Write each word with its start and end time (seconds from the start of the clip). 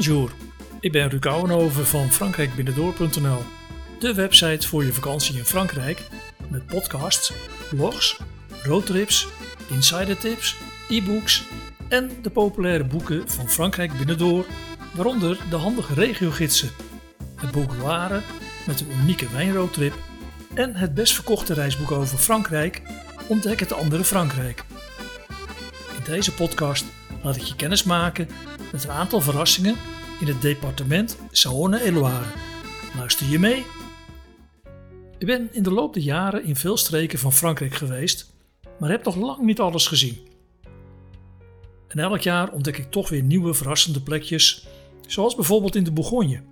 Bonjour, 0.00 0.32
ik 0.80 0.92
ben 0.92 1.08
Ruud 1.08 1.26
Ouwenhoven 1.26 1.86
van 1.86 2.10
frankrijkbinnendoor.nl, 2.10 3.42
de 3.98 4.14
website 4.14 4.68
voor 4.68 4.84
je 4.84 4.92
vakantie 4.92 5.36
in 5.36 5.44
Frankrijk 5.44 6.02
met 6.48 6.66
podcasts, 6.66 7.32
blogs, 7.70 8.20
roadtrips, 8.62 9.28
insidertips, 9.70 10.56
e-books 10.88 11.44
en 11.88 12.10
de 12.22 12.30
populaire 12.30 12.84
boeken 12.84 13.30
van 13.30 13.48
Frankrijk 13.48 13.96
Binnendoor, 13.96 14.46
waaronder 14.94 15.38
de 15.50 15.56
handige 15.56 15.94
regiogidsen, 15.94 16.70
het 17.36 17.50
boek 17.50 17.74
Loire 17.74 18.20
met 18.66 18.80
een 18.80 18.92
unieke 19.02 19.28
wijnroadtrip 19.28 19.94
en 20.54 20.74
het 20.74 20.94
best 20.94 21.14
verkochte 21.14 21.54
reisboek 21.54 21.90
over 21.90 22.18
Frankrijk, 22.18 22.82
Ontdek 23.28 23.60
het 23.60 23.72
andere 23.72 24.04
Frankrijk. 24.04 24.64
In 25.96 26.12
deze 26.12 26.34
podcast 26.34 26.84
laat 27.22 27.36
ik 27.36 27.42
je 27.42 27.56
kennis 27.56 27.82
maken 27.82 28.28
met 28.72 28.84
een 28.84 28.90
aantal 28.90 29.20
verrassingen 29.20 29.76
in 30.20 30.26
het 30.26 30.42
departement 30.42 31.16
Saône-et-Loire. 31.30 32.24
Luister 32.96 33.26
je 33.26 33.38
mee? 33.38 33.64
Ik 35.18 35.26
ben 35.26 35.48
in 35.52 35.62
de 35.62 35.72
loop 35.72 35.94
der 35.94 36.02
jaren 36.02 36.44
in 36.44 36.56
veel 36.56 36.76
streken 36.76 37.18
van 37.18 37.32
Frankrijk 37.32 37.74
geweest, 37.74 38.32
maar 38.78 38.90
heb 38.90 39.04
nog 39.04 39.16
lang 39.16 39.40
niet 39.40 39.60
alles 39.60 39.86
gezien. 39.86 40.18
En 41.88 41.98
elk 41.98 42.20
jaar 42.20 42.52
ontdek 42.52 42.78
ik 42.78 42.90
toch 42.90 43.08
weer 43.08 43.22
nieuwe 43.22 43.54
verrassende 43.54 44.00
plekjes, 44.00 44.66
zoals 45.06 45.34
bijvoorbeeld 45.34 45.76
in 45.76 45.84
de 45.84 45.92
Bourgogne. 45.92 46.42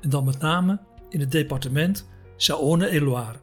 En 0.00 0.10
dan 0.10 0.24
met 0.24 0.38
name 0.38 0.78
in 1.08 1.20
het 1.20 1.30
departement 1.30 2.06
Saône-et-Loire. 2.36 3.38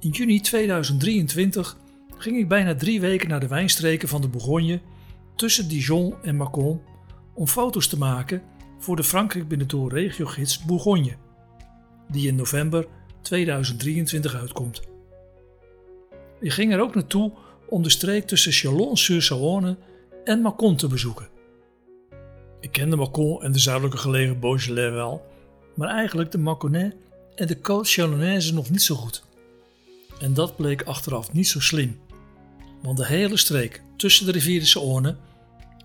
In 0.00 0.10
juni 0.10 0.40
2023 0.40 1.76
ging 2.18 2.38
ik 2.38 2.48
bijna 2.48 2.74
drie 2.74 3.00
weken 3.00 3.28
naar 3.28 3.40
de 3.40 3.48
wijnstreken 3.48 4.08
van 4.08 4.20
de 4.20 4.28
Bourgogne 4.28 4.80
tussen 5.34 5.68
Dijon 5.68 6.14
en 6.22 6.36
Mâcon 6.36 6.80
om 7.34 7.46
foto's 7.46 7.88
te 7.88 7.98
maken 7.98 8.42
voor 8.78 8.96
de 8.96 9.04
Frankrijk 9.04 9.48
Binnendoor 9.48 9.92
regiogids 9.92 10.64
Bourgogne, 10.64 11.16
die 12.08 12.28
in 12.28 12.34
november 12.34 12.86
2023 13.22 14.34
uitkomt. 14.34 14.82
Ik 16.40 16.52
ging 16.52 16.72
er 16.72 16.80
ook 16.80 16.94
naartoe 16.94 17.32
om 17.68 17.82
de 17.82 17.90
streek 17.90 18.26
tussen 18.26 18.52
Chalon-sur-Saône 18.52 19.76
en 20.24 20.40
Mâcon 20.40 20.76
te 20.76 20.88
bezoeken. 20.88 21.28
Ik 22.60 22.72
kende 22.72 22.96
Mâcon 22.96 23.42
en 23.42 23.52
de 23.52 23.58
zuidelijke 23.58 23.98
gelegen 23.98 24.40
Beaujolais 24.40 24.92
wel, 24.92 25.26
maar 25.74 25.88
eigenlijk 25.88 26.30
de 26.30 26.38
Mâconnais 26.38 26.94
en 27.34 27.46
de 27.46 27.56
Côte 27.56 27.90
Chalonnaise 27.90 28.54
nog 28.54 28.70
niet 28.70 28.82
zo 28.82 28.94
goed. 28.94 29.24
En 30.20 30.34
dat 30.34 30.56
bleek 30.56 30.82
achteraf 30.82 31.32
niet 31.32 31.48
zo 31.48 31.60
slim, 31.60 31.98
want 32.86 32.98
de 32.98 33.06
hele 33.06 33.36
streek 33.36 33.82
tussen 33.96 34.26
de 34.26 34.32
rivier 34.32 34.60
de 34.60 34.66
Saône 34.66 35.16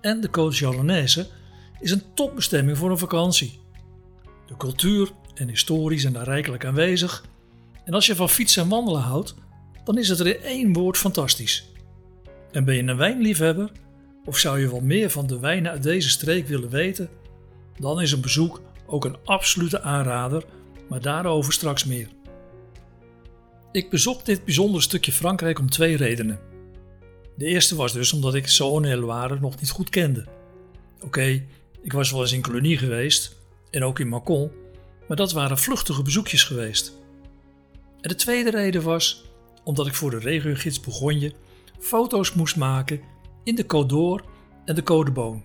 en 0.01 0.21
de 0.21 0.27
Côte 0.27 0.55
Chalonnaise 0.55 1.27
is 1.79 1.91
een 1.91 2.03
topbestemming 2.13 2.77
voor 2.77 2.91
een 2.91 2.97
vakantie. 2.97 3.59
De 4.47 4.57
cultuur 4.57 5.11
en 5.33 5.47
historie 5.47 5.99
zijn 5.99 6.13
daar 6.13 6.23
rijkelijk 6.23 6.65
aanwezig 6.65 7.25
en 7.85 7.93
als 7.93 8.05
je 8.05 8.15
van 8.15 8.29
fietsen 8.29 8.63
en 8.63 8.69
wandelen 8.69 9.01
houdt, 9.01 9.35
dan 9.83 9.97
is 9.97 10.07
het 10.07 10.19
er 10.19 10.27
in 10.27 10.41
één 10.41 10.73
woord 10.73 10.97
fantastisch. 10.97 11.69
En 12.51 12.63
ben 12.63 12.75
je 12.75 12.83
een 12.83 12.97
wijnliefhebber 12.97 13.71
of 14.25 14.37
zou 14.37 14.59
je 14.59 14.69
wel 14.69 14.81
meer 14.81 15.09
van 15.09 15.27
de 15.27 15.39
wijnen 15.39 15.71
uit 15.71 15.83
deze 15.83 16.09
streek 16.09 16.47
willen 16.47 16.69
weten, 16.69 17.09
dan 17.79 18.01
is 18.01 18.11
een 18.11 18.21
bezoek 18.21 18.61
ook 18.85 19.05
een 19.05 19.17
absolute 19.23 19.81
aanrader, 19.81 20.45
maar 20.89 21.01
daarover 21.01 21.53
straks 21.53 21.85
meer. 21.85 22.07
Ik 23.71 23.89
bezocht 23.89 24.25
dit 24.25 24.45
bijzondere 24.45 24.83
stukje 24.83 25.11
Frankrijk 25.11 25.59
om 25.59 25.69
twee 25.69 25.97
redenen. 25.97 26.50
De 27.41 27.47
eerste 27.47 27.75
was 27.75 27.93
dus 27.93 28.13
omdat 28.13 28.35
ik 28.35 28.47
Saône-et-Loire 28.47 29.39
nog 29.39 29.59
niet 29.59 29.69
goed 29.69 29.89
kende. 29.89 30.25
Oké, 30.99 31.43
ik 31.81 31.93
was 31.93 32.11
wel 32.11 32.21
eens 32.21 32.31
in 32.31 32.41
Colonie 32.41 32.77
geweest 32.77 33.37
en 33.69 33.83
ook 33.83 33.99
in 33.99 34.07
Mâcon, 34.07 34.51
maar 35.07 35.17
dat 35.17 35.31
waren 35.31 35.57
vluchtige 35.57 36.01
bezoekjes 36.01 36.43
geweest. 36.43 36.93
En 38.01 38.09
de 38.09 38.15
tweede 38.15 38.49
reden 38.49 38.83
was 38.83 39.23
omdat 39.63 39.87
ik 39.87 39.93
voor 39.93 40.09
de 40.09 40.19
regiogids 40.19 40.79
Bourgogne 40.79 41.33
foto's 41.79 42.33
moest 42.33 42.55
maken 42.55 43.01
in 43.43 43.55
de 43.55 43.63
Côte 43.63 43.87
d'Or 43.87 44.25
en 44.65 44.75
de 44.75 44.83
Côte. 44.83 45.41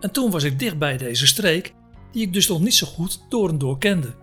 En 0.00 0.10
toen 0.10 0.30
was 0.30 0.44
ik 0.44 0.58
dicht 0.58 0.78
bij 0.78 0.96
deze 0.96 1.26
streek, 1.26 1.74
die 2.12 2.22
ik 2.22 2.32
dus 2.32 2.48
nog 2.48 2.60
niet 2.60 2.74
zo 2.74 2.86
goed 2.86 3.20
door 3.28 3.48
en 3.48 3.58
door 3.58 3.78
kende. 3.78 4.14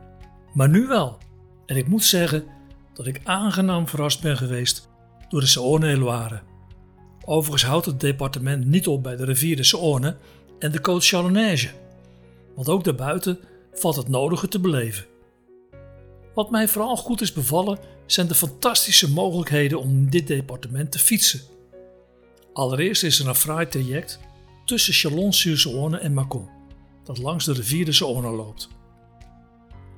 Maar 0.54 0.70
nu 0.70 0.88
wel. 0.88 1.18
En 1.66 1.76
ik 1.76 1.88
moet 1.88 2.04
zeggen 2.04 2.46
dat 2.94 3.08
ik 3.08 3.22
aangenaam 3.24 3.88
verrast 3.88 4.22
ben 4.22 4.38
geweest 4.38 4.90
door 5.30 5.42
de 5.42 5.48
Saône-et-Loire. 5.48 6.47
Overigens 7.30 7.64
houdt 7.64 7.86
het 7.86 8.00
departement 8.00 8.66
niet 8.66 8.88
op 8.88 9.04
bij 9.04 9.16
de 9.16 9.26
rivier 9.26 9.56
de 9.56 9.66
Saône 9.66 10.16
en 10.60 10.72
de 10.72 10.80
Côte 10.80 11.06
Chalonnaise, 11.06 11.70
want 12.56 12.70
ook 12.70 12.84
daarbuiten 12.84 13.40
valt 13.74 13.96
het 13.96 14.08
nodige 14.08 14.48
te 14.48 14.60
beleven. 14.60 15.06
Wat 16.34 16.52
mij 16.52 16.68
vooral 16.68 16.98
goed 16.98 17.22
is 17.22 17.34
bevallen 17.34 17.80
zijn 18.06 18.28
de 18.28 18.36
fantastische 18.36 19.12
mogelijkheden 19.12 19.80
om 19.80 19.90
in 19.90 20.10
dit 20.10 20.28
departement 20.28 20.92
te 20.92 21.00
fietsen. 21.00 21.42
Allereerst 22.54 23.04
is 23.04 23.20
er 23.20 23.28
een 23.28 23.36
fraai 23.36 23.68
traject 23.68 24.20
tussen 24.66 24.94
Chalon-sur-Saône 24.94 26.00
en 26.00 26.14
Mâcon, 26.14 26.50
dat 27.04 27.18
langs 27.18 27.46
de 27.46 27.54
rivier 27.54 27.86
de 27.86 27.96
Saône 27.96 28.36
loopt. 28.36 28.68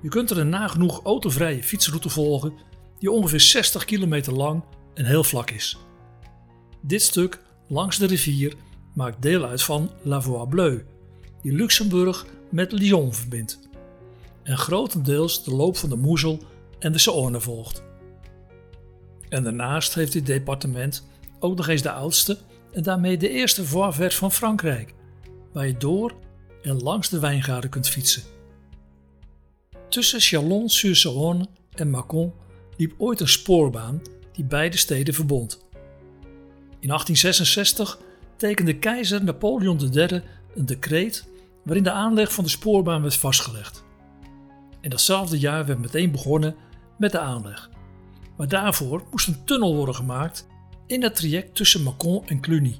Je 0.01 0.09
kunt 0.09 0.29
er 0.29 0.38
een 0.38 0.50
nagenoeg 0.50 1.03
autovrije 1.03 1.63
fietsroute 1.63 2.09
volgen 2.09 2.53
die 3.00 3.12
ongeveer 3.12 3.39
60 3.39 3.85
kilometer 3.85 4.34
lang 4.34 4.63
en 4.94 5.06
heel 5.06 5.23
vlak 5.23 5.50
is. 5.50 5.78
Dit 6.81 7.01
stuk 7.01 7.41
langs 7.67 7.97
de 7.97 8.06
rivier 8.06 8.53
maakt 8.94 9.22
deel 9.22 9.45
uit 9.45 9.63
van 9.63 9.91
La 10.01 10.22
Voie 10.22 10.47
Bleue, 10.47 10.84
die 11.41 11.51
Luxemburg 11.51 12.25
met 12.50 12.72
Lyon 12.72 13.13
verbindt, 13.13 13.59
en 14.44 14.57
grotendeels 14.57 15.44
de 15.44 15.51
loop 15.51 15.78
van 15.78 15.89
de 15.89 15.95
Moezel 15.95 16.39
en 16.79 16.91
de 16.91 17.00
Saône 17.00 17.41
volgt. 17.41 17.84
En 19.29 19.44
daarnaast 19.44 19.94
heeft 19.94 20.12
dit 20.12 20.25
departement 20.25 21.07
ook 21.39 21.57
nog 21.57 21.68
eens 21.68 21.81
de 21.81 21.91
oudste 21.91 22.38
en 22.72 22.84
daarmee 22.84 23.18
de 23.18 23.29
eerste 23.29 23.66
voie 23.66 24.12
van 24.12 24.31
Frankrijk, 24.31 24.94
waar 25.53 25.68
je 25.68 25.78
door 25.78 26.13
en 26.62 26.78
langs 26.78 27.09
de 27.09 27.19
wijngaarden 27.19 27.69
kunt 27.69 27.89
fietsen. 27.89 28.23
Tussen 29.89 30.19
Chalon-sur-Saône 30.19 31.47
en 31.75 31.95
Mâcon 31.95 32.31
liep 32.78 32.94
ooit 32.97 33.19
een 33.19 33.28
spoorbaan 33.28 34.01
die 34.31 34.45
beide 34.45 34.78
steden 34.78 35.13
verbond. 35.13 35.68
In 36.79 36.88
1866 36.88 38.00
tekende 38.35 38.78
keizer 38.78 39.23
Napoleon 39.23 39.94
III 39.94 40.22
een 40.56 40.66
decreet 40.66 41.28
waarin 41.63 41.84
de 41.84 41.91
aanleg 41.91 42.34
van 42.34 42.44
de 42.44 42.50
spoorbaan 42.50 43.01
werd 43.01 43.16
vastgelegd. 43.16 43.84
En 44.81 44.89
datzelfde 44.89 45.39
jaar 45.39 45.66
werd 45.66 45.79
meteen 45.79 46.12
begonnen 46.12 46.56
met 46.97 47.12
de 47.12 47.19
aanleg. 47.19 47.69
Maar 48.38 48.47
daarvoor 48.47 49.03
moest 49.12 49.28
een 49.28 49.44
tunnel 49.45 49.75
worden 49.75 49.95
gemaakt 49.95 50.47
in 50.88 51.03
het 51.03 51.16
traject 51.16 51.56
tussen 51.56 51.81
Mâcon 51.81 52.25
en 52.25 52.39
Cluny. 52.39 52.79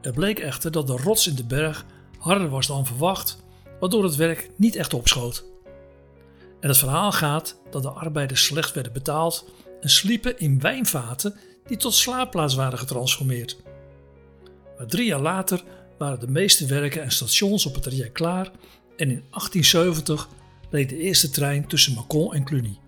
Er 0.00 0.12
bleek 0.12 0.38
echter 0.38 0.70
dat 0.70 0.86
de 0.86 0.96
rots 0.96 1.26
in 1.26 1.34
de 1.34 1.44
berg 1.44 1.84
harder 2.18 2.48
was 2.48 2.66
dan 2.66 2.86
verwacht, 2.86 3.42
waardoor 3.80 4.04
het 4.04 4.16
werk 4.16 4.50
niet 4.56 4.76
echt 4.76 4.94
opschoot. 4.94 5.44
En 6.60 6.68
het 6.68 6.78
verhaal 6.78 7.12
gaat 7.12 7.60
dat 7.70 7.82
de 7.82 7.90
arbeiders 7.90 8.44
slecht 8.44 8.74
werden 8.74 8.92
betaald 8.92 9.50
en 9.80 9.90
sliepen 9.90 10.38
in 10.38 10.60
wijnvaten 10.60 11.36
die 11.70 11.78
tot 11.78 11.94
slaapplaats 11.94 12.54
waren 12.54 12.78
getransformeerd. 12.78 13.56
Maar 14.78 14.86
drie 14.86 15.06
jaar 15.06 15.20
later 15.20 15.62
waren 15.98 16.20
de 16.20 16.28
meeste 16.28 16.66
werken 16.66 17.02
en 17.02 17.10
stations 17.10 17.66
op 17.66 17.74
het 17.74 17.82
traject 17.82 18.12
klaar 18.12 18.50
en 18.96 19.10
in 19.10 19.24
1870 19.30 20.28
reed 20.70 20.88
de 20.88 20.96
eerste 20.96 21.30
trein 21.30 21.66
tussen 21.66 21.94
Mâcon 21.94 22.34
en 22.34 22.44
Cluny. 22.44 22.78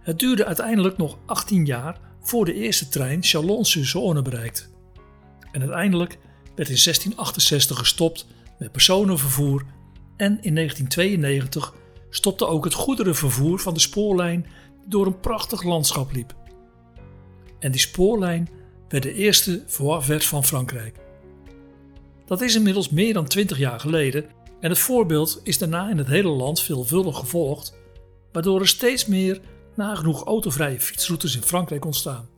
Het 0.00 0.18
duurde 0.18 0.44
uiteindelijk 0.44 0.96
nog 0.96 1.18
18 1.26 1.64
jaar 1.64 2.00
voor 2.20 2.44
de 2.44 2.54
eerste 2.54 2.88
trein 2.88 3.22
Chalon-sur-Saône 3.22 4.22
bereikte. 4.22 4.62
En 5.52 5.60
uiteindelijk 5.60 6.18
werd 6.54 6.68
in 6.68 6.80
1668 6.84 7.78
gestopt 7.78 8.26
met 8.58 8.72
personenvervoer 8.72 9.64
en 10.16 10.38
in 10.42 10.54
1992 10.54 11.74
stopte 12.10 12.46
ook 12.46 12.64
het 12.64 12.74
goederenvervoer 12.74 13.58
van 13.58 13.74
de 13.74 13.80
spoorlijn 13.80 14.46
die 14.80 14.88
door 14.88 15.06
een 15.06 15.20
prachtig 15.20 15.62
landschap 15.62 16.12
liep. 16.12 16.40
En 17.62 17.70
die 17.70 17.80
spoorlijn 17.80 18.48
werd 18.88 19.02
de 19.02 19.12
eerste 19.12 19.62
verte 19.66 20.26
van 20.26 20.44
Frankrijk. 20.44 20.96
Dat 22.26 22.40
is 22.40 22.54
inmiddels 22.54 22.90
meer 22.90 23.12
dan 23.12 23.26
20 23.26 23.58
jaar 23.58 23.80
geleden 23.80 24.24
en 24.60 24.70
het 24.70 24.78
voorbeeld 24.78 25.40
is 25.42 25.58
daarna 25.58 25.90
in 25.90 25.98
het 25.98 26.06
hele 26.06 26.28
land 26.28 26.60
veelvuldig 26.60 27.18
gevolgd, 27.18 27.78
waardoor 28.32 28.60
er 28.60 28.68
steeds 28.68 29.06
meer 29.06 29.40
nagenoeg 29.76 30.24
autovrije 30.24 30.80
fietsroutes 30.80 31.36
in 31.36 31.42
Frankrijk 31.42 31.84
ontstaan. 31.84 32.28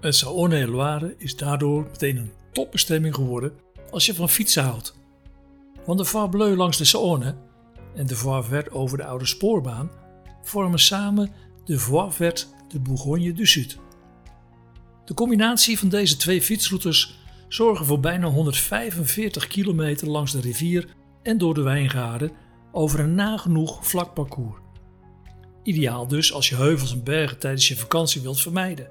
En 0.00 0.14
Saône-et-Loire 0.14 1.14
is 1.18 1.36
daardoor 1.36 1.82
meteen 1.82 2.16
een 2.16 2.32
topbestemming 2.52 3.14
geworden 3.14 3.52
als 3.90 4.06
je 4.06 4.14
van 4.14 4.28
fietsen 4.28 4.62
houdt. 4.62 4.94
Want 5.86 5.98
de 5.98 6.28
Bleue 6.30 6.56
langs 6.56 6.76
de 6.76 6.86
Saône 6.86 7.34
en 7.94 8.06
de 8.06 8.16
Voie 8.16 8.70
over 8.70 8.98
de 8.98 9.04
oude 9.04 9.26
spoorbaan 9.26 9.90
vormen 10.42 10.78
samen 10.78 11.32
de 11.64 11.78
Verte 12.10 12.46
de 12.68 12.80
Bourgogne 12.80 13.32
du 13.32 13.46
Sud. 13.46 13.78
De 15.12 15.18
combinatie 15.18 15.78
van 15.78 15.88
deze 15.88 16.16
twee 16.16 16.42
fietsroutes 16.42 17.18
zorgen 17.48 17.86
voor 17.86 18.00
bijna 18.00 18.26
145 18.26 19.46
kilometer 19.46 20.08
langs 20.08 20.32
de 20.32 20.40
rivier 20.40 20.86
en 21.22 21.38
door 21.38 21.54
de 21.54 21.62
wijngaarden 21.62 22.32
over 22.70 23.00
een 23.00 23.14
nagenoeg 23.14 23.86
vlak 23.86 24.14
parcours. 24.14 24.58
Ideaal 25.62 26.08
dus 26.08 26.32
als 26.32 26.48
je 26.48 26.56
heuvels 26.56 26.92
en 26.92 27.02
bergen 27.02 27.38
tijdens 27.38 27.68
je 27.68 27.76
vakantie 27.76 28.20
wilt 28.20 28.40
vermijden. 28.40 28.88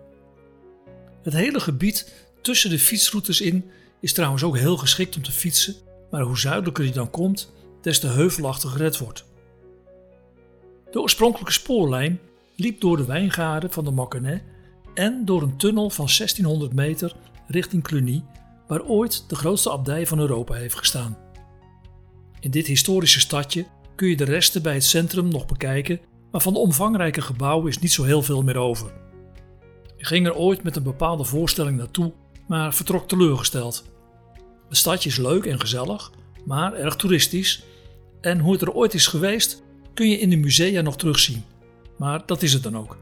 Het 1.23 1.33
hele 1.33 1.59
gebied 1.59 2.27
tussen 2.41 2.69
de 2.69 2.79
fietsroutes 2.79 3.41
in 3.41 3.69
is 4.01 4.13
trouwens 4.13 4.43
ook 4.43 4.57
heel 4.57 4.77
geschikt 4.77 5.15
om 5.15 5.21
te 5.21 5.31
fietsen, 5.31 5.75
maar 6.11 6.21
hoe 6.21 6.39
zuidelijker 6.39 6.85
je 6.85 6.91
dan 6.91 7.09
komt, 7.09 7.51
des 7.81 7.99
te 7.99 8.07
heuvelachtiger 8.07 8.81
het 8.81 8.97
wordt. 8.97 9.25
De 10.91 11.01
oorspronkelijke 11.01 11.53
spoorlijn 11.53 12.19
liep 12.55 12.81
door 12.81 12.97
de 12.97 13.05
wijngaarden 13.05 13.71
van 13.71 13.83
de 13.83 13.91
Maconnais 13.91 14.41
en 14.93 15.25
door 15.25 15.41
een 15.41 15.57
tunnel 15.57 15.89
van 15.89 16.05
1600 16.05 16.73
meter 16.73 17.15
richting 17.47 17.83
Cluny, 17.83 18.23
waar 18.67 18.83
ooit 18.83 19.29
de 19.29 19.35
grootste 19.35 19.71
abdij 19.71 20.07
van 20.07 20.19
Europa 20.19 20.53
heeft 20.53 20.75
gestaan. 20.75 21.17
In 22.39 22.51
dit 22.51 22.67
historische 22.67 23.19
stadje 23.19 23.65
kun 23.95 24.07
je 24.07 24.15
de 24.15 24.23
resten 24.23 24.61
bij 24.61 24.73
het 24.73 24.83
centrum 24.83 25.27
nog 25.27 25.45
bekijken, 25.45 25.99
maar 26.31 26.41
van 26.41 26.53
de 26.53 26.59
omvangrijke 26.59 27.21
gebouwen 27.21 27.69
is 27.69 27.79
niet 27.79 27.91
zo 27.91 28.03
heel 28.03 28.21
veel 28.21 28.41
meer 28.41 28.57
over. 28.57 28.91
Ik 29.97 30.05
ging 30.05 30.25
er 30.25 30.35
ooit 30.35 30.63
met 30.63 30.75
een 30.75 30.83
bepaalde 30.83 31.23
voorstelling 31.23 31.77
naartoe, 31.77 32.13
maar 32.47 32.73
vertrok 32.73 33.07
teleurgesteld. 33.07 33.83
Het 34.67 34.77
stadje 34.77 35.09
is 35.09 35.17
leuk 35.17 35.45
en 35.45 35.59
gezellig, 35.59 36.11
maar 36.45 36.73
erg 36.73 36.95
toeristisch. 36.95 37.63
En 38.21 38.39
hoe 38.39 38.51
het 38.51 38.61
er 38.61 38.71
ooit 38.71 38.93
is 38.93 39.07
geweest, 39.07 39.63
kun 39.93 40.09
je 40.09 40.19
in 40.19 40.29
de 40.29 40.35
musea 40.35 40.81
nog 40.81 40.97
terugzien. 40.97 41.43
Maar 41.97 42.23
dat 42.25 42.41
is 42.41 42.53
het 42.53 42.63
dan 42.63 42.77
ook. 42.77 42.97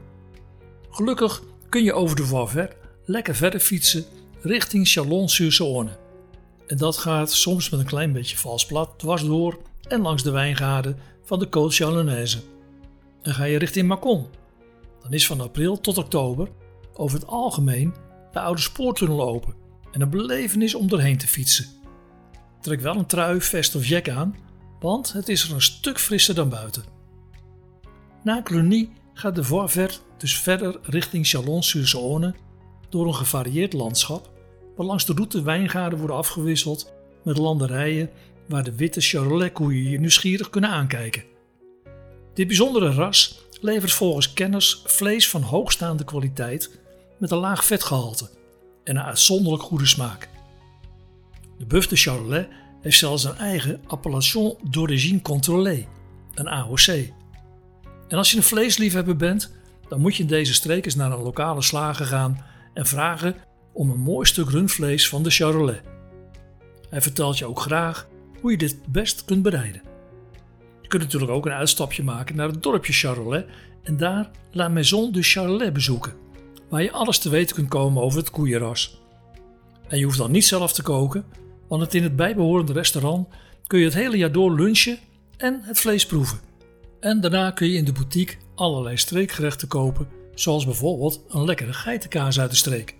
Gelukkig 0.90 1.42
kun 1.70 1.84
je 1.84 1.92
over 1.92 2.16
de 2.16 2.24
Voivert 2.24 2.74
lekker 3.04 3.34
verder 3.34 3.60
fietsen 3.60 4.04
richting 4.42 4.88
Chalon-sur-Saône. 4.88 5.90
En 6.66 6.76
dat 6.76 6.96
gaat 6.96 7.32
soms 7.32 7.70
met 7.70 7.80
een 7.80 7.86
klein 7.86 8.12
beetje 8.12 8.36
vals 8.36 8.66
plat 8.66 8.98
dwars 8.98 9.24
door 9.24 9.58
en 9.88 10.00
langs 10.00 10.22
de 10.22 10.30
wijngaarden 10.30 10.98
van 11.24 11.38
de 11.38 11.46
Côte 11.46 11.74
Chalonnaise. 11.74 12.38
En 13.22 13.34
ga 13.34 13.44
je 13.44 13.58
richting 13.58 13.94
Mâcon, 13.94 14.30
dan 15.02 15.12
is 15.12 15.26
van 15.26 15.40
april 15.40 15.80
tot 15.80 15.98
oktober 15.98 16.48
over 16.92 17.18
het 17.18 17.28
algemeen 17.28 17.94
de 18.32 18.40
oude 18.40 18.60
spoortunnel 18.60 19.28
open 19.28 19.54
en 19.92 20.00
een 20.00 20.10
belevenis 20.10 20.74
om 20.74 20.88
doorheen 20.88 21.18
te 21.18 21.28
fietsen. 21.28 21.66
Trek 22.60 22.80
wel 22.80 22.96
een 22.96 23.06
trui, 23.06 23.40
vest 23.40 23.74
of 23.74 23.86
jack 23.86 24.08
aan, 24.08 24.36
want 24.80 25.12
het 25.12 25.28
is 25.28 25.48
er 25.48 25.54
een 25.54 25.62
stuk 25.62 25.98
frisser 25.98 26.34
dan 26.34 26.48
buiten. 26.48 26.84
Na 28.22 28.42
Cluny 28.42 28.90
gaat 29.14 29.34
de 29.34 29.44
Voivert 29.44 30.02
dus 30.20 30.38
verder 30.38 30.78
richting 30.82 31.26
Chalon-sur-Saône 31.26 32.34
door 32.88 33.06
een 33.06 33.14
gevarieerd 33.14 33.72
landschap, 33.72 34.30
waar 34.76 34.86
langs 34.86 35.06
de 35.06 35.12
route 35.12 35.42
wijngaarden 35.42 35.98
worden 35.98 36.16
afgewisseld 36.16 36.92
met 37.24 37.38
landerijen 37.38 38.10
waar 38.48 38.64
de 38.64 38.74
witte 38.74 39.00
Charolais-koeien 39.00 39.90
je 39.90 40.00
nieuwsgierig 40.00 40.50
kunnen 40.50 40.70
aankijken. 40.70 41.22
Dit 42.34 42.46
bijzondere 42.46 42.92
ras 42.92 43.40
levert 43.60 43.92
volgens 43.92 44.32
kenners 44.32 44.82
vlees 44.84 45.28
van 45.28 45.42
hoogstaande 45.42 46.04
kwaliteit 46.04 46.78
met 47.18 47.30
een 47.30 47.38
laag 47.38 47.64
vetgehalte 47.64 48.28
en 48.84 48.96
een 48.96 49.02
uitzonderlijk 49.02 49.62
goede 49.62 49.86
smaak. 49.86 50.28
De 51.58 51.66
Buff 51.66 51.86
de 51.86 51.96
Charolais 51.96 52.46
heeft 52.80 52.98
zelfs 52.98 53.24
een 53.24 53.36
eigen 53.36 53.80
appellation 53.86 54.56
d'origine 54.70 55.20
contrôlée, 55.20 55.86
een 56.34 56.48
AOC. 56.48 56.86
En 58.08 58.16
als 58.18 58.30
je 58.30 58.36
een 58.36 58.42
vleesliefhebber 58.42 59.16
bent, 59.16 59.59
dan 59.90 60.00
moet 60.00 60.16
je 60.16 60.22
in 60.22 60.28
deze 60.28 60.54
streek 60.54 60.84
eens 60.84 60.94
naar 60.94 61.12
een 61.12 61.22
lokale 61.22 61.62
slager 61.62 62.06
gaan 62.06 62.44
en 62.74 62.86
vragen 62.86 63.34
om 63.72 63.90
een 63.90 64.00
mooi 64.00 64.26
stuk 64.26 64.50
rundvlees 64.50 65.08
van 65.08 65.22
de 65.22 65.30
Charolais. 65.30 65.80
Hij 66.90 67.00
vertelt 67.00 67.38
je 67.38 67.46
ook 67.46 67.60
graag 67.60 68.08
hoe 68.40 68.50
je 68.50 68.56
dit 68.56 68.76
best 68.86 69.24
kunt 69.24 69.42
bereiden. 69.42 69.82
Je 70.82 70.88
kunt 70.88 71.02
natuurlijk 71.02 71.32
ook 71.32 71.46
een 71.46 71.52
uitstapje 71.52 72.02
maken 72.02 72.36
naar 72.36 72.48
het 72.48 72.62
dorpje 72.62 72.92
Charolais 72.92 73.44
en 73.82 73.96
daar 73.96 74.30
La 74.50 74.68
Maison 74.68 75.12
du 75.12 75.22
Charolais 75.22 75.72
bezoeken, 75.72 76.12
waar 76.68 76.82
je 76.82 76.92
alles 76.92 77.18
te 77.18 77.28
weten 77.28 77.56
kunt 77.56 77.68
komen 77.68 78.02
over 78.02 78.18
het 78.18 78.30
koeienras. 78.30 79.00
En 79.88 79.98
je 79.98 80.04
hoeft 80.04 80.18
dan 80.18 80.30
niet 80.30 80.46
zelf 80.46 80.72
te 80.72 80.82
koken, 80.82 81.24
want 81.68 81.94
in 81.94 82.02
het 82.02 82.16
bijbehorende 82.16 82.72
restaurant 82.72 83.28
kun 83.66 83.78
je 83.78 83.84
het 83.84 83.94
hele 83.94 84.16
jaar 84.16 84.32
door 84.32 84.54
lunchen 84.54 84.98
en 85.36 85.60
het 85.62 85.80
vlees 85.80 86.06
proeven. 86.06 86.49
En 87.00 87.20
daarna 87.20 87.50
kun 87.50 87.68
je 87.68 87.76
in 87.76 87.84
de 87.84 87.92
boutique 87.92 88.36
allerlei 88.54 88.96
streekgerechten 88.96 89.68
kopen, 89.68 90.08
zoals 90.34 90.64
bijvoorbeeld 90.64 91.24
een 91.28 91.44
lekkere 91.44 91.72
geitenkaas 91.72 92.40
uit 92.40 92.50
de 92.50 92.56
streek. 92.56 92.96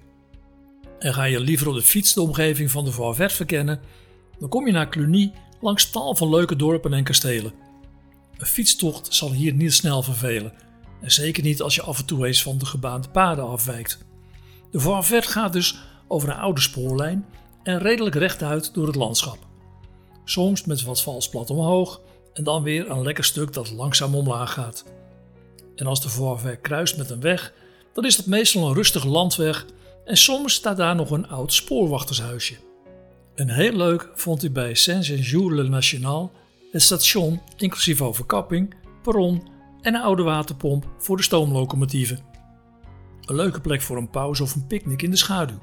En 0.99 1.15
ga 1.15 1.25
je 1.25 1.41
liever 1.41 1.69
op 1.69 1.75
de 1.75 1.83
fiets 1.83 2.15
de 2.15 2.21
omgeving 2.23 2.71
van 2.71 2.85
de 2.85 2.93
Voivert 2.93 3.33
verkennen, 3.33 3.81
dan 4.39 4.49
kom 4.49 4.67
je 4.67 4.73
naar 4.73 4.89
Cluny 4.89 5.33
langs 5.61 5.91
tal 5.91 6.15
van 6.15 6.29
leuke 6.29 6.57
dorpen 6.57 6.93
en 6.93 7.05
kastelen. 7.05 7.53
Een 8.37 8.47
fietstocht 8.47 9.15
zal 9.15 9.33
hier 9.33 9.53
niet 9.53 9.73
snel 9.73 10.03
vervelen, 10.03 10.53
en 11.01 11.11
zeker 11.11 11.43
niet 11.43 11.63
als 11.63 11.75
je 11.75 11.83
af 11.83 11.99
en 11.99 12.05
toe 12.05 12.27
eens 12.27 12.43
van 12.43 12.59
de 12.59 12.67
gebaande 12.67 13.09
paden 13.09 13.49
afwijkt. 13.49 13.99
De 14.71 14.81
Voivert 14.81 15.27
gaat 15.27 15.53
dus 15.53 15.79
over 16.09 16.29
een 16.29 16.37
oude 16.37 16.61
spoorlijn 16.61 17.27
en 17.63 17.79
redelijk 17.79 18.15
rechtuit 18.15 18.75
door 18.75 18.87
het 18.87 18.97
landschap. 18.97 19.39
Soms 20.25 20.65
met 20.65 20.83
wat 20.83 21.03
vals 21.03 21.29
plat 21.29 21.51
omhoog 21.51 22.01
en 22.33 22.45
dan 22.45 22.63
weer 22.63 22.91
een 22.91 23.03
lekker 23.03 23.25
stuk 23.25 23.53
dat 23.53 23.71
langzaam 23.71 24.15
omlaag 24.15 24.53
gaat. 24.53 24.85
En 25.77 25.87
als 25.87 26.03
de 26.03 26.09
Voivert 26.09 26.61
kruist 26.61 26.97
met 26.97 27.11
een 27.11 27.21
weg, 27.21 27.53
dan 27.93 28.05
is 28.05 28.17
dat 28.17 28.27
meestal 28.27 28.69
een 28.69 28.75
rustige 28.75 29.09
landweg 29.09 29.67
en 30.05 30.17
soms 30.17 30.55
staat 30.55 30.77
daar 30.77 30.95
nog 30.95 31.11
een 31.11 31.29
oud 31.29 31.53
spoorwachtershuisje. 31.53 32.57
En 33.35 33.49
heel 33.49 33.73
leuk 33.73 34.09
vond 34.15 34.41
hij 34.41 34.53
bij 34.53 34.75
Saint-Jean-le-National 34.75 36.33
het 36.73 36.83
station 36.83 37.41
inclusief 37.57 38.03
overkapping, 38.03 38.75
perron 39.03 39.49
en 39.81 39.95
een 39.95 40.01
oude 40.01 40.23
waterpomp 40.23 40.89
voor 40.99 41.17
de 41.17 41.23
stoomlocomotieven. 41.23 42.19
Een 43.21 43.35
leuke 43.35 43.61
plek 43.61 43.83
voor 43.83 43.97
een 43.97 44.11
pauze 44.11 44.43
of 44.43 44.55
een 44.55 44.67
picknick 44.67 45.03
in 45.03 45.11
de 45.11 45.17
schaduw. 45.17 45.63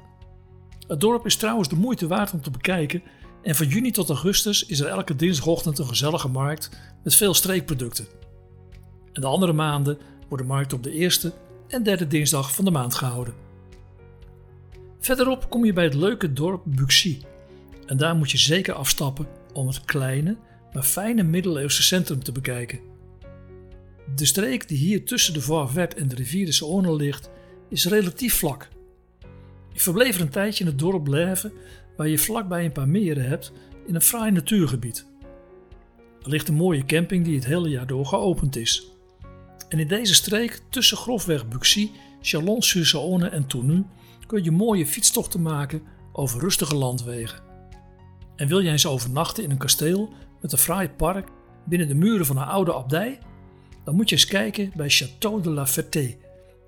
Het 0.86 1.00
dorp 1.00 1.26
is 1.26 1.36
trouwens 1.36 1.68
de 1.68 1.76
moeite 1.76 2.06
waard 2.06 2.32
om 2.32 2.42
te 2.42 2.50
bekijken 2.50 3.02
en 3.42 3.54
van 3.54 3.66
juni 3.66 3.90
tot 3.90 4.08
augustus 4.08 4.66
is 4.66 4.80
er 4.80 4.86
elke 4.86 5.16
dinsdagochtend 5.16 5.78
een 5.78 5.86
gezellige 5.86 6.28
markt 6.28 6.70
met 7.02 7.14
veel 7.14 7.34
streekproducten. 7.34 8.06
En 9.12 9.20
de 9.20 9.26
andere 9.26 9.52
maanden 9.52 9.98
wordt 10.28 10.42
de 10.42 10.48
markt 10.48 10.72
op 10.72 10.82
de 10.82 10.92
eerste 10.92 11.32
en 11.68 11.82
derde 11.82 12.06
dinsdag 12.06 12.54
van 12.54 12.64
de 12.64 12.70
maand 12.70 12.94
gehouden. 12.94 13.34
Verderop 15.00 15.50
kom 15.50 15.64
je 15.64 15.72
bij 15.72 15.84
het 15.84 15.94
leuke 15.94 16.32
dorp 16.32 16.62
Buxy. 16.64 17.20
En 17.86 17.96
daar 17.96 18.16
moet 18.16 18.30
je 18.30 18.38
zeker 18.38 18.74
afstappen 18.74 19.26
om 19.52 19.66
het 19.66 19.84
kleine, 19.84 20.36
maar 20.72 20.82
fijne 20.82 21.22
middeleeuwse 21.22 21.82
centrum 21.82 22.22
te 22.22 22.32
bekijken. 22.32 22.80
De 24.14 24.24
streek 24.24 24.68
die 24.68 24.78
hier 24.78 25.04
tussen 25.04 25.34
de 25.34 25.40
Voivert 25.40 25.94
en 25.94 26.08
de 26.08 26.14
rivier 26.14 26.46
de 26.46 26.54
Saône 26.54 26.96
ligt, 26.96 27.30
is 27.68 27.86
relatief 27.86 28.34
vlak. 28.34 28.68
Ik 29.72 29.80
verbleef 29.80 30.14
er 30.14 30.20
een 30.20 30.28
tijdje 30.28 30.64
in 30.64 30.70
het 30.70 30.78
dorp 30.78 31.04
Blijven, 31.04 31.52
waar 31.98 32.08
je 32.08 32.18
vlakbij 32.18 32.64
een 32.64 32.72
paar 32.72 32.88
meren 32.88 33.28
hebt 33.28 33.52
in 33.86 33.94
een 33.94 34.00
fraai 34.00 34.30
natuurgebied. 34.30 35.06
Er 36.22 36.28
ligt 36.28 36.48
een 36.48 36.54
mooie 36.54 36.84
camping 36.84 37.24
die 37.24 37.34
het 37.34 37.44
hele 37.44 37.68
jaar 37.68 37.86
door 37.86 38.06
geopend 38.06 38.56
is. 38.56 38.92
En 39.68 39.78
in 39.78 39.88
deze 39.88 40.14
streek 40.14 40.60
tussen 40.70 40.96
grofweg 40.96 41.48
Buxy, 41.48 41.90
Chalon-sur-Saône 42.20 43.30
en 43.30 43.46
Tournu 43.46 43.84
kun 44.26 44.44
je 44.44 44.50
mooie 44.50 44.86
fietstochten 44.86 45.42
maken 45.42 45.82
over 46.12 46.40
rustige 46.40 46.74
landwegen. 46.74 47.40
En 48.36 48.48
wil 48.48 48.62
jij 48.62 48.72
eens 48.72 48.86
overnachten 48.86 49.44
in 49.44 49.50
een 49.50 49.58
kasteel 49.58 50.12
met 50.40 50.52
een 50.52 50.58
fraai 50.58 50.88
park 50.88 51.28
binnen 51.64 51.88
de 51.88 51.94
muren 51.94 52.26
van 52.26 52.36
een 52.36 52.44
oude 52.44 52.74
abdij? 52.74 53.18
Dan 53.84 53.94
moet 53.94 54.08
je 54.08 54.14
eens 54.14 54.26
kijken 54.26 54.72
bij 54.76 54.90
Château 54.90 55.42
de 55.42 55.50
la 55.50 55.66
Ferté, 55.66 56.16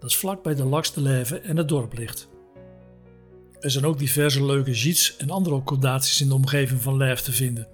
dat 0.01 0.15
vlak 0.15 0.43
bij 0.43 0.55
de 0.55 0.65
Lax 0.65 0.93
de 0.93 1.01
Lève 1.01 1.41
en 1.41 1.57
het 1.57 1.69
dorp 1.69 1.99
ligt. 1.99 2.30
Er 3.61 3.71
zijn 3.71 3.85
ook 3.85 3.99
diverse 3.99 4.45
leuke 4.45 4.75
gîtes 4.75 5.17
en 5.19 5.31
andere 5.31 5.55
accommodaties 5.55 6.21
in 6.21 6.29
de 6.29 6.35
omgeving 6.35 6.83
van 6.83 6.97
Lève 6.97 7.23
te 7.23 7.33
vinden. 7.33 7.69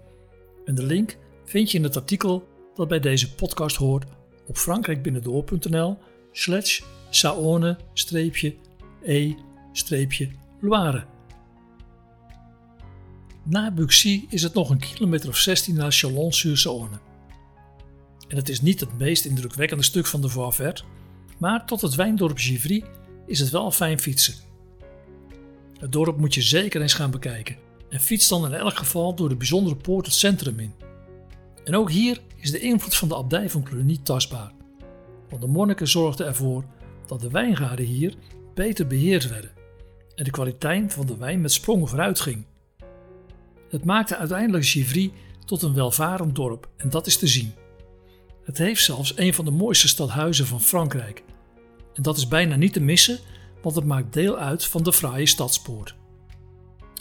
En 0.65 0.75
de 0.75 0.83
link 0.83 1.17
vind 1.45 1.71
je 1.71 1.79
in 1.79 1.85
het 1.85 1.97
artikel 1.97 2.49
dat 2.75 2.89
bij 2.89 3.01
deze 3.01 3.35
podcast 3.35 3.77
hoort 3.77 4.05
op 4.47 4.57
frankrijkbinnendoor.nl 4.57 5.99
slash 6.33 6.81
saone-e-loire. 7.11 7.77
Na 13.45 13.71
Buxy 13.71 14.25
is 14.29 14.43
het 14.43 14.55
nog 14.55 14.71
een 14.71 14.79
kilometer 14.79 15.29
of 15.29 15.37
16 15.37 15.75
naar 15.75 15.93
Chalon-sur-Saône. 15.93 16.99
En 18.29 18.37
het 18.37 18.49
is 18.49 18.61
niet 18.61 18.81
het 18.81 18.99
meest 18.99 19.25
indrukwekkende 19.25 19.83
stuk 19.83 20.07
van 20.07 20.21
de 20.21 20.29
Voivert, 20.29 20.85
maar 21.39 21.67
tot 21.67 21.81
het 21.81 21.95
wijndorp 21.95 22.39
Givry 22.39 22.85
is 23.27 23.41
het 23.41 23.51
wel 23.51 23.71
fijn 23.71 24.01
fietsen. 24.01 24.46
Het 25.79 25.93
dorp 25.93 26.19
moet 26.19 26.35
je 26.35 26.43
zeker 26.43 26.81
eens 26.81 26.95
gaan 26.95 27.11
bekijken 27.11 27.57
en 27.89 28.01
fiets 28.01 28.29
dan 28.29 28.47
in 28.47 28.55
elk 28.55 28.77
geval 28.77 29.15
door 29.15 29.29
de 29.29 29.37
bijzondere 29.37 29.77
poort 29.77 30.07
het 30.07 30.15
centrum 30.15 30.61
in. 30.61 30.75
En 31.65 31.77
ook 31.77 31.91
hier 31.91 32.21
is 32.37 32.51
de 32.51 32.59
invloed 32.59 32.97
van 32.97 33.09
de 33.09 33.17
abdij 33.17 33.51
van 33.51 33.63
Cluny 33.63 33.99
tastbaar. 34.03 34.53
Want 35.29 35.43
de 35.43 35.49
monniken 35.49 35.89
zorgden 35.89 36.27
ervoor 36.27 36.65
dat 37.07 37.21
de 37.21 37.31
wijngaarden 37.31 37.85
hier 37.85 38.15
beter 38.55 38.87
beheerd 38.87 39.29
werden 39.29 39.51
en 40.15 40.25
de 40.25 40.31
kwaliteit 40.31 40.93
van 40.93 41.07
de 41.07 41.17
wijn 41.17 41.41
met 41.41 41.53
sprongen 41.53 41.89
vooruit 41.89 42.21
ging. 42.21 42.45
Het 43.71 43.85
maakte 43.85 44.17
uiteindelijk 44.17 44.67
Givry 44.67 45.13
tot 45.45 45.63
een 45.63 45.75
welvarend 45.75 46.35
dorp 46.35 46.69
en 46.77 46.91
dat 46.91 47.07
is 47.07 47.17
te 47.17 47.27
zien. 47.27 47.53
Het 48.45 48.59
heeft 48.59 48.85
zelfs 48.85 49.13
een 49.17 49.35
van 49.35 49.45
de 49.45 49.51
mooiste 49.51 49.89
stadhuizen 49.89 50.47
van 50.47 50.61
Frankrijk. 50.61 51.23
En 51.95 52.03
dat 52.03 52.17
is 52.17 52.29
bijna 52.29 52.57
niet 52.57 52.73
te 52.73 52.81
missen, 52.81 53.19
want 53.67 53.79
het 53.79 53.87
maakt 53.87 54.13
deel 54.13 54.39
uit 54.39 54.65
van 54.65 54.83
de 54.83 54.93
fraaie 54.93 55.27
stadspoort. 55.27 55.95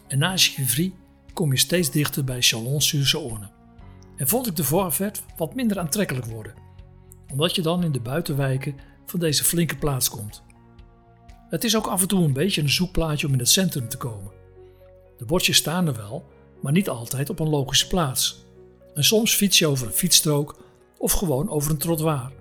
En 0.08 0.18
na 0.18 0.38
Givry 0.38 0.94
kom 1.34 1.52
je 1.52 1.58
steeds 1.58 1.92
dichter 1.92 2.24
bij 2.24 2.42
Chalon-sur-Saône. 2.42 3.48
En 4.16 4.28
vond 4.28 4.48
ik 4.48 4.56
de 4.56 4.64
Voorvet 4.64 5.24
wat 5.38 5.56
minder 5.56 5.80
aantrekkelijk 5.80 6.26
worden, 6.26 6.54
omdat 7.32 7.56
je 7.56 7.62
dan 7.62 7.84
in 7.84 7.92
de 7.92 8.00
buitenwijken 8.00 8.76
van 9.06 9.20
deze 9.20 9.44
flinke 9.44 9.78
plaats 9.78 10.10
komt. 10.10 10.44
Het 11.50 11.64
is 11.64 11.76
ook 11.76 11.88
af 11.88 12.02
en 12.02 12.08
toe 12.08 12.24
een 12.24 12.34
beetje 12.34 12.62
een 12.62 12.70
zoekplaatje 12.70 13.28
om 13.28 13.34
in 13.34 13.40
het 13.40 13.50
centrum 13.50 13.90
te 13.90 13.98
komen. 13.98 14.32
De 15.18 15.26
bordjes 15.26 15.58
staan 15.58 15.88
er 15.88 15.96
wel, 15.96 16.26
maar 16.62 16.72
niet 16.72 16.90
altijd 16.90 17.30
op 17.30 17.40
een 17.40 17.50
logische 17.50 17.88
plaats. 17.88 18.46
En 18.94 19.04
soms 19.04 19.34
fiets 19.34 19.60
je 19.60 19.68
over 19.68 19.88
een 19.88 19.94
fietsstrook 19.94 20.58
of 20.98 21.12
gewoon 21.12 21.50
over 21.50 21.72
een 21.72 21.78
trottoir. 21.78 22.32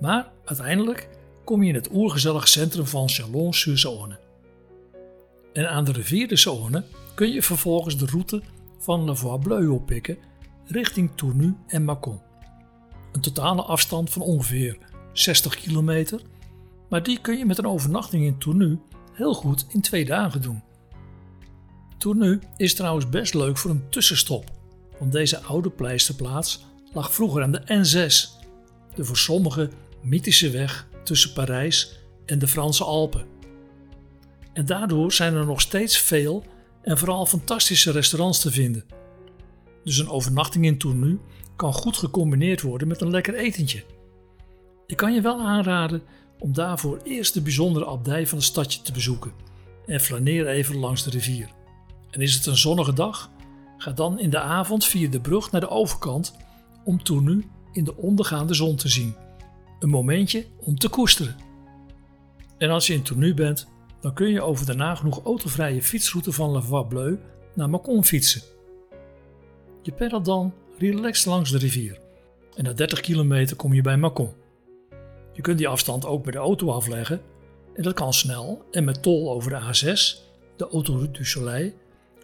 Maar 0.00 0.32
uiteindelijk 0.44 1.08
kom 1.48 1.62
je 1.62 1.68
in 1.68 1.74
het 1.74 1.92
oergezellige 1.92 2.46
centrum 2.46 2.86
van 2.86 3.08
Chalon-sur-Saône. 3.08 4.18
En 5.52 5.70
aan 5.70 5.84
de 5.84 5.92
rivier 5.92 6.28
de 6.28 6.38
Saône 6.38 6.82
kun 7.14 7.32
je 7.32 7.42
vervolgens 7.42 7.96
de 7.96 8.06
route 8.06 8.42
van 8.78 9.04
La 9.04 9.14
Voie-Bleu 9.14 9.68
oppikken 9.68 10.18
richting 10.66 11.10
Tournu 11.14 11.56
en 11.66 11.82
Mâcon. 11.82 12.20
Een 13.12 13.20
totale 13.20 13.62
afstand 13.62 14.10
van 14.10 14.22
ongeveer 14.22 14.78
60 15.12 15.56
kilometer, 15.56 16.20
maar 16.88 17.02
die 17.02 17.20
kun 17.20 17.38
je 17.38 17.46
met 17.46 17.58
een 17.58 17.66
overnachting 17.66 18.24
in 18.24 18.38
Tournu 18.38 18.80
heel 19.12 19.34
goed 19.34 19.66
in 19.68 19.80
twee 19.80 20.04
dagen 20.04 20.42
doen. 20.42 20.62
Tournu 21.98 22.40
is 22.56 22.74
trouwens 22.74 23.08
best 23.08 23.34
leuk 23.34 23.58
voor 23.58 23.70
een 23.70 23.88
tussenstop, 23.88 24.50
want 24.98 25.12
deze 25.12 25.40
oude 25.40 25.70
pleisterplaats 25.70 26.64
lag 26.92 27.14
vroeger 27.14 27.42
aan 27.42 27.52
de 27.52 27.62
N6, 27.62 28.44
de 28.94 29.04
voor 29.04 29.16
sommigen 29.16 29.72
mythische 30.02 30.50
weg 30.50 30.87
tussen 31.08 31.32
Parijs 31.32 31.98
en 32.26 32.38
de 32.38 32.48
Franse 32.48 32.84
Alpen. 32.84 33.26
En 34.52 34.66
daardoor 34.66 35.12
zijn 35.12 35.34
er 35.34 35.46
nog 35.46 35.60
steeds 35.60 35.98
veel 35.98 36.44
en 36.82 36.98
vooral 36.98 37.26
fantastische 37.26 37.90
restaurants 37.90 38.40
te 38.40 38.50
vinden. 38.50 38.84
Dus 39.84 39.98
een 39.98 40.08
overnachting 40.08 40.64
in 40.64 40.78
Tournu 40.78 41.20
kan 41.56 41.72
goed 41.72 41.96
gecombineerd 41.96 42.60
worden 42.60 42.88
met 42.88 43.00
een 43.00 43.10
lekker 43.10 43.34
etentje. 43.34 43.84
Ik 44.86 44.96
kan 44.96 45.14
je 45.14 45.20
wel 45.20 45.40
aanraden 45.40 46.02
om 46.38 46.52
daarvoor 46.52 47.00
eerst 47.04 47.34
de 47.34 47.40
bijzondere 47.40 47.86
abdij 47.86 48.26
van 48.26 48.38
het 48.38 48.46
stadje 48.46 48.82
te 48.82 48.92
bezoeken 48.92 49.32
en 49.86 50.00
flaneer 50.00 50.46
even 50.46 50.76
langs 50.76 51.04
de 51.04 51.10
rivier. 51.10 51.48
En 52.10 52.20
is 52.20 52.34
het 52.34 52.46
een 52.46 52.56
zonnige 52.56 52.92
dag? 52.92 53.30
Ga 53.78 53.90
dan 53.92 54.18
in 54.18 54.30
de 54.30 54.40
avond 54.40 54.84
via 54.84 55.08
de 55.08 55.20
brug 55.20 55.50
naar 55.50 55.60
de 55.60 55.68
overkant 55.68 56.36
om 56.84 57.02
Tournu 57.02 57.46
in 57.72 57.84
de 57.84 57.96
ondergaande 57.96 58.54
zon 58.54 58.76
te 58.76 58.88
zien. 58.88 59.14
Een 59.78 59.88
momentje 59.88 60.46
om 60.60 60.78
te 60.78 60.88
koesteren. 60.88 61.36
En 62.58 62.70
als 62.70 62.86
je 62.86 62.94
in 62.94 63.02
Tournu 63.02 63.34
bent, 63.34 63.66
dan 64.00 64.14
kun 64.14 64.30
je 64.30 64.42
over 64.42 64.66
de 64.66 64.74
nagenoeg 64.74 65.24
autovrije 65.24 65.82
fietsroute 65.82 66.32
van 66.32 66.62
Voie 66.62 66.86
Bleu 66.86 67.18
naar 67.54 67.68
Mâcon 67.68 68.02
fietsen. 68.02 68.42
Je 69.82 69.92
pedalt 69.92 70.24
dan 70.24 70.54
relaxed 70.78 71.26
langs 71.26 71.50
de 71.50 71.58
rivier 71.58 71.98
en 72.58 72.64
na 72.64 72.72
30 72.72 73.00
kilometer 73.00 73.56
kom 73.56 73.74
je 73.74 73.82
bij 73.82 73.96
Mâcon. 73.96 74.34
Je 75.32 75.42
kunt 75.42 75.58
die 75.58 75.68
afstand 75.68 76.06
ook 76.06 76.24
met 76.24 76.34
de 76.34 76.40
auto 76.40 76.70
afleggen 76.70 77.20
en 77.74 77.82
dat 77.82 77.94
kan 77.94 78.12
snel 78.12 78.64
en 78.70 78.84
met 78.84 79.02
tol 79.02 79.30
over 79.30 79.50
de 79.50 79.60
A6, 79.60 80.18
de 80.56 80.68
Autoroute 80.68 81.10
du 81.10 81.24
Soleil, 81.24 81.72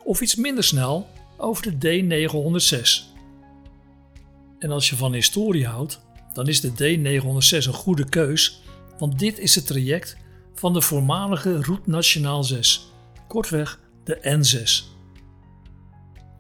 of 0.05 0.21
iets 0.21 0.35
minder 0.35 0.65
snel 0.65 1.07
over 1.37 1.79
de 1.79 2.03
D906. 2.03 3.13
En 4.59 4.71
als 4.71 4.91
je 4.91 4.97
van 4.97 5.13
historie 5.13 5.67
houdt, 5.67 6.01
dan 6.35 6.49
is 6.49 6.61
de 6.61 6.71
D906 6.71 7.67
een 7.67 7.73
goede 7.73 8.09
keus, 8.09 8.63
want 8.99 9.19
dit 9.19 9.39
is 9.39 9.55
het 9.55 9.67
traject 9.67 10.17
van 10.55 10.73
de 10.73 10.81
voormalige 10.81 11.63
Route 11.63 11.91
Nationaal 11.91 12.45
6, 12.45 12.93
kortweg 13.29 13.81
de 14.05 14.19
N6. 14.23 14.93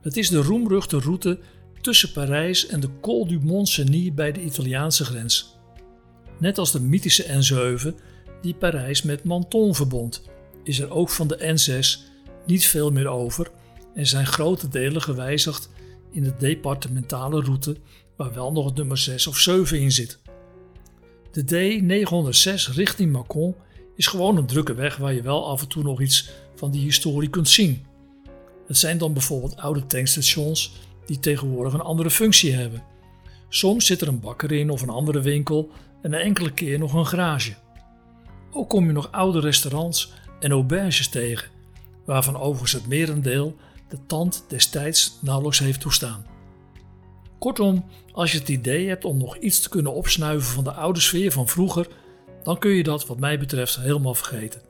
Het 0.03 0.17
is 0.17 0.29
de 0.29 0.43
roemruchte 0.43 0.99
route 0.99 1.39
tussen 1.81 2.13
Parijs 2.13 2.67
en 2.67 2.81
de 2.81 2.89
Col 3.01 3.27
du 3.27 3.39
Mont-Cenis 3.43 4.15
bij 4.15 4.33
de 4.33 4.43
Italiaanse 4.43 5.05
grens. 5.05 5.57
Net 6.39 6.59
als 6.59 6.73
de 6.73 6.81
mythische 6.81 7.25
N7 7.25 7.95
die 8.43 8.55
Parijs 8.55 9.03
met 9.03 9.25
Menton 9.25 9.75
verbond, 9.75 10.23
is 10.65 10.79
er 10.79 10.91
ook 10.91 11.11
van 11.11 11.29
de 11.29 11.57
N6 11.57 12.13
niet 12.47 12.67
veel 12.67 12.91
meer 12.91 13.09
over 13.09 13.51
en 13.95 14.07
zijn 14.07 14.27
grote 14.27 14.69
delen 14.69 15.03
gewijzigd 15.03 15.69
in 16.11 16.23
de 16.23 16.35
departementale 16.39 17.41
route 17.41 17.77
waar 18.16 18.35
wel 18.35 18.52
nog 18.52 18.64
het 18.64 18.75
nummer 18.75 18.99
6 18.99 19.26
of 19.26 19.38
7 19.38 19.80
in 19.80 19.92
zit. 19.92 20.18
De 21.30 21.44
D906 21.44 22.75
richting 22.75 23.16
Mâcon 23.16 23.62
is 23.97 24.06
gewoon 24.06 24.37
een 24.37 24.47
drukke 24.47 24.75
weg 24.75 24.97
waar 24.97 25.14
je 25.14 25.23
wel 25.23 25.47
af 25.49 25.62
en 25.62 25.68
toe 25.68 25.83
nog 25.83 26.00
iets 26.00 26.30
van 26.54 26.71
die 26.71 26.83
historie 26.83 27.30
kunt 27.30 27.49
zien. 27.49 27.87
Het 28.66 28.78
zijn 28.78 28.99
dan 28.99 29.12
bijvoorbeeld 29.12 29.56
oude 29.56 29.87
tankstations 29.87 30.73
die 31.06 31.18
tegenwoordig 31.18 31.73
een 31.73 31.80
andere 31.80 32.11
functie 32.11 32.54
hebben. 32.54 32.83
Soms 33.49 33.87
zit 33.87 34.00
er 34.00 34.09
een 34.09 34.21
bakker 34.21 34.52
in 34.52 34.71
of 34.71 34.83
een 34.83 34.88
andere 34.88 35.21
winkel 35.21 35.71
en 36.02 36.12
een 36.12 36.21
enkele 36.21 36.52
keer 36.52 36.78
nog 36.78 36.92
een 36.92 37.06
garage. 37.06 37.54
Ook 38.52 38.68
kom 38.68 38.87
je 38.87 38.92
nog 38.92 39.12
oude 39.12 39.40
restaurants 39.40 40.12
en 40.40 40.50
auberges 40.50 41.09
tegen, 41.09 41.49
waarvan 42.04 42.37
overigens 42.37 42.73
het 42.73 42.87
merendeel 42.87 43.56
de 43.88 43.99
tand 44.06 44.44
destijds 44.49 45.18
nauwelijks 45.21 45.59
heeft 45.59 45.80
toestaan. 45.80 46.34
Kortom, 47.45 47.85
als 48.13 48.33
je 48.33 48.39
het 48.39 48.49
idee 48.49 48.89
hebt 48.89 49.05
om 49.05 49.19
nog 49.19 49.37
iets 49.37 49.61
te 49.61 49.69
kunnen 49.69 49.95
opsnuiven 49.95 50.53
van 50.53 50.65
de 50.65 50.73
oude 50.73 51.01
sfeer 51.01 51.33
van 51.33 51.49
vroeger, 51.49 51.89
dan 52.43 52.59
kun 52.59 52.71
je 52.71 52.83
dat 52.83 53.07
wat 53.07 53.19
mij 53.19 53.39
betreft 53.39 53.77
helemaal 53.77 54.15
vergeten. 54.15 54.61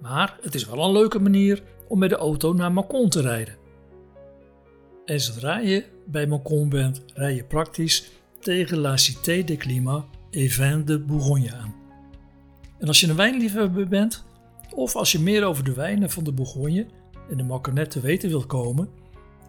Maar 0.00 0.38
het 0.42 0.54
is 0.54 0.66
wel 0.66 0.84
een 0.84 0.92
leuke 0.92 1.18
manier 1.18 1.62
om 1.88 1.98
met 1.98 2.10
de 2.10 2.16
auto 2.16 2.52
naar 2.52 2.70
Mâcon 2.70 3.08
te 3.08 3.20
rijden. 3.20 3.56
En 5.04 5.20
zodra 5.20 5.58
je 5.58 5.84
bij 6.06 6.26
Mâcon 6.26 6.68
bent, 6.68 7.04
rij 7.14 7.34
je 7.34 7.44
praktisch 7.44 8.10
tegen 8.40 8.78
La 8.78 8.96
Cité 8.96 9.44
des 9.44 9.56
Climats 9.56 10.04
et 10.30 10.86
de 10.86 10.98
Bourgogne 10.98 11.54
aan. 11.54 11.74
En 12.78 12.86
als 12.86 13.00
je 13.00 13.08
een 13.08 13.16
wijnliefhebber 13.16 13.88
bent, 13.88 14.24
of 14.74 14.96
als 14.96 15.12
je 15.12 15.20
meer 15.20 15.44
over 15.44 15.64
de 15.64 15.74
wijnen 15.74 16.10
van 16.10 16.24
de 16.24 16.32
Bourgogne 16.32 16.86
en 17.30 17.36
de 17.36 17.42
Macronet 17.42 17.90
te 17.90 18.00
weten 18.00 18.28
wilt 18.28 18.46
komen, 18.46 18.88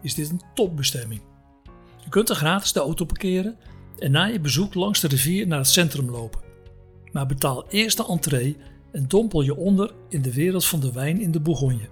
is 0.02 0.14
dit 0.14 0.30
een 0.30 0.42
topbestemming. 0.54 1.20
Je 2.04 2.10
kunt 2.10 2.28
er 2.28 2.36
gratis 2.36 2.72
de 2.72 2.80
auto 2.80 3.04
parkeren 3.04 3.56
en 3.98 4.10
na 4.10 4.24
je 4.24 4.40
bezoek 4.40 4.74
langs 4.74 5.00
de 5.00 5.08
rivier 5.08 5.46
naar 5.46 5.58
het 5.58 5.68
centrum 5.68 6.10
lopen. 6.10 6.40
Maar 7.12 7.26
betaal 7.26 7.68
eerst 7.68 7.96
de 7.96 8.06
entree 8.06 8.56
en 8.92 9.08
dompel 9.08 9.40
je 9.40 9.56
onder 9.56 9.94
in 10.08 10.22
de 10.22 10.32
wereld 10.32 10.64
van 10.64 10.80
de 10.80 10.92
wijn 10.92 11.20
in 11.20 11.30
de 11.30 11.40
Bourgogne. 11.40 11.88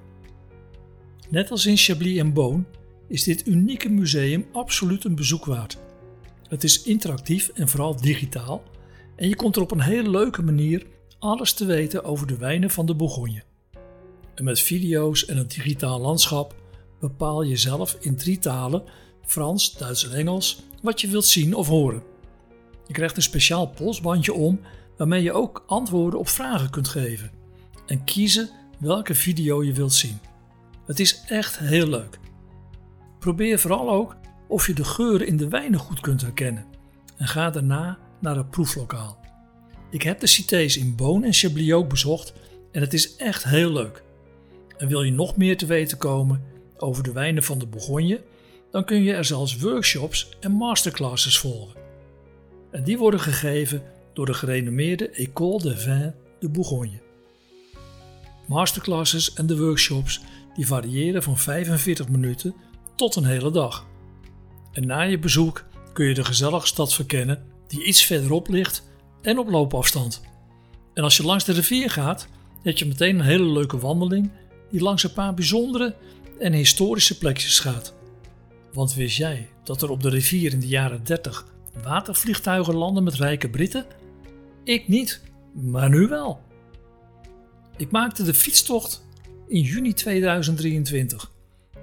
Net 1.28 1.50
als 1.50 1.66
in 1.66 1.76
Chablis 1.76 2.18
en 2.18 2.32
Beaune 2.32 2.64
is 3.08 3.24
dit 3.24 3.46
unieke 3.46 3.88
museum 3.88 4.46
absoluut 4.52 5.04
een 5.04 5.14
bezoek 5.14 5.44
waard. 5.44 5.78
Het 6.48 6.64
is 6.64 6.82
interactief 6.82 7.48
en 7.48 7.68
vooral 7.68 8.00
digitaal 8.00 8.62
en 9.16 9.28
je 9.28 9.36
komt 9.36 9.56
er 9.56 9.62
op 9.62 9.70
een 9.70 9.80
hele 9.80 10.10
leuke 10.10 10.42
manier 10.42 10.86
alles 11.18 11.52
te 11.52 11.64
weten 11.64 12.04
over 12.04 12.26
de 12.26 12.36
wijnen 12.36 12.70
van 12.70 12.86
de 12.86 12.94
Bourgogne. 12.94 13.42
En 14.34 14.44
met 14.44 14.60
video's 14.60 15.24
en 15.24 15.36
een 15.36 15.48
digitaal 15.48 16.00
landschap 16.00 16.54
bepaal 17.00 17.42
je 17.42 17.56
zelf 17.56 17.96
in 18.00 18.16
drie 18.16 18.38
talen 18.38 18.82
Frans, 19.26 19.72
Duits 19.72 20.08
en 20.08 20.16
Engels 20.16 20.62
wat 20.82 21.00
je 21.00 21.08
wilt 21.08 21.24
zien 21.24 21.54
of 21.54 21.68
horen. 21.68 22.02
Je 22.86 22.92
krijgt 22.92 23.16
een 23.16 23.22
speciaal 23.22 23.66
polsbandje 23.66 24.32
om 24.32 24.60
waarmee 24.96 25.22
je 25.22 25.32
ook 25.32 25.64
antwoorden 25.66 26.18
op 26.18 26.28
vragen 26.28 26.70
kunt 26.70 26.88
geven 26.88 27.30
en 27.86 28.04
kiezen 28.04 28.50
welke 28.78 29.14
video 29.14 29.64
je 29.64 29.72
wilt 29.72 29.92
zien. 29.92 30.18
Het 30.86 31.00
is 31.00 31.22
echt 31.26 31.58
heel 31.58 31.86
leuk. 31.86 32.18
Probeer 33.18 33.58
vooral 33.58 33.90
ook 33.90 34.16
of 34.48 34.66
je 34.66 34.74
de 34.74 34.84
geuren 34.84 35.26
in 35.26 35.36
de 35.36 35.48
wijnen 35.48 35.78
goed 35.78 36.00
kunt 36.00 36.20
herkennen 36.20 36.64
en 37.16 37.26
ga 37.26 37.50
daarna 37.50 37.98
naar 38.20 38.36
het 38.36 38.50
proeflokaal. 38.50 39.20
Ik 39.90 40.02
heb 40.02 40.20
de 40.20 40.26
cités 40.26 40.76
in 40.76 40.96
Boon 40.96 41.24
en 41.24 41.32
Chablis 41.32 41.72
ook 41.72 41.88
bezocht 41.88 42.32
en 42.72 42.80
het 42.80 42.94
is 42.94 43.16
echt 43.16 43.44
heel 43.44 43.72
leuk. 43.72 44.02
En 44.76 44.88
wil 44.88 45.02
je 45.02 45.12
nog 45.12 45.36
meer 45.36 45.56
te 45.56 45.66
weten 45.66 45.98
komen 45.98 46.42
over 46.76 47.02
de 47.02 47.12
wijnen 47.12 47.42
van 47.42 47.58
de 47.58 47.66
Bourgogne, 47.66 48.20
dan 48.72 48.84
kun 48.84 49.02
je 49.02 49.12
er 49.12 49.24
zelfs 49.24 49.58
workshops 49.58 50.28
en 50.40 50.52
masterclasses 50.52 51.38
volgen. 51.38 51.80
En 52.70 52.84
die 52.84 52.98
worden 52.98 53.20
gegeven 53.20 53.82
door 54.12 54.26
de 54.26 54.34
gerenommeerde 54.34 55.08
École 55.08 55.62
de 55.62 55.76
Vin 55.76 56.14
de 56.40 56.48
Bourgogne. 56.48 57.00
Masterclasses 58.46 59.32
en 59.32 59.46
de 59.46 59.58
workshops 59.58 60.20
die 60.54 60.66
variëren 60.66 61.22
van 61.22 61.38
45 61.38 62.08
minuten 62.08 62.54
tot 62.96 63.16
een 63.16 63.24
hele 63.24 63.50
dag. 63.50 63.86
En 64.72 64.86
na 64.86 65.00
je 65.00 65.18
bezoek 65.18 65.64
kun 65.92 66.06
je 66.06 66.14
de 66.14 66.24
gezellige 66.24 66.66
stad 66.66 66.94
verkennen 66.94 67.44
die 67.66 67.84
iets 67.84 68.04
verderop 68.04 68.48
ligt 68.48 68.82
en 69.22 69.38
op 69.38 69.48
loopafstand. 69.48 70.22
En 70.94 71.02
als 71.02 71.16
je 71.16 71.22
langs 71.22 71.44
de 71.44 71.52
rivier 71.52 71.90
gaat, 71.90 72.28
heb 72.62 72.78
je 72.78 72.86
meteen 72.86 73.18
een 73.18 73.24
hele 73.24 73.52
leuke 73.52 73.78
wandeling 73.78 74.30
die 74.70 74.82
langs 74.82 75.02
een 75.02 75.12
paar 75.12 75.34
bijzondere 75.34 75.96
en 76.38 76.52
historische 76.52 77.18
plekjes 77.18 77.58
gaat. 77.58 77.94
Want 78.72 78.94
wist 78.94 79.16
jij 79.16 79.48
dat 79.62 79.82
er 79.82 79.90
op 79.90 80.02
de 80.02 80.08
rivier 80.08 80.52
in 80.52 80.60
de 80.60 80.66
jaren 80.66 81.04
30 81.04 81.46
watervliegtuigen 81.82 82.74
landen 82.74 83.04
met 83.04 83.14
rijke 83.14 83.50
Britten? 83.50 83.86
Ik 84.64 84.88
niet, 84.88 85.20
maar 85.52 85.88
nu 85.88 86.08
wel. 86.08 86.40
Ik 87.76 87.90
maakte 87.90 88.22
de 88.22 88.34
fietstocht 88.34 89.06
in 89.48 89.60
juni 89.60 89.92
2023 89.92 91.30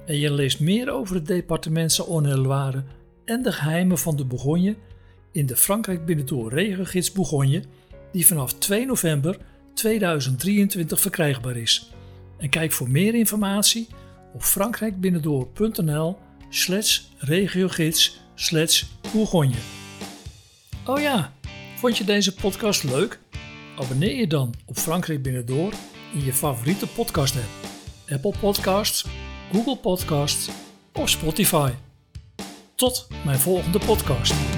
en 0.06 0.18
je 0.18 0.32
leest 0.32 0.60
meer 0.60 0.90
over 0.90 1.16
het 1.16 1.28
departement 1.28 2.02
Saône-et-Loire 2.02 2.84
en 3.26 3.42
de 3.42 3.52
geheimen 3.52 3.98
van 3.98 4.16
de 4.16 4.26
Bourgogne 4.26 4.76
in 5.32 5.46
de 5.46 5.56
Frankrijk 5.56 6.06
Binnendoor 6.06 6.54
regiogids 6.54 7.12
Bourgogne 7.12 7.64
die 8.12 8.28
vanaf 8.28 8.54
2 8.54 8.86
november 8.86 9.38
2023 9.74 11.02
verkrijgbaar 11.02 11.58
is. 11.58 11.92
En 12.38 12.50
kijk 12.50 12.72
voor 12.72 12.90
meer 12.90 13.16
informatie 13.16 13.88
op 14.34 14.42
frankrijkbinnendoor.nl 14.42 16.18
slash 16.50 17.02
regiogids 17.18 18.20
slash 18.36 18.84
Bourgogne. 19.12 19.56
Oh 20.86 21.00
ja, 21.00 21.34
vond 21.76 21.98
je 21.98 22.04
deze 22.04 22.34
podcast 22.34 22.84
leuk? 22.84 23.20
Abonneer 23.78 24.16
je 24.16 24.28
dan 24.28 24.54
op 24.66 24.78
Frankrijk 24.78 25.22
Binnendoor 25.22 25.74
in 26.14 26.26
je 26.26 26.34
favoriete 26.34 26.88
podcast 26.88 27.36
app. 27.36 27.68
Apple 28.12 28.34
Podcasts, 28.40 29.06
Google 29.52 29.78
Podcasts 29.78 30.50
of 30.94 31.10
Spotify. 31.10 31.72
Tot 32.76 33.08
mijn 33.26 33.40
volgende 33.40 33.80
podcast. 33.80 34.49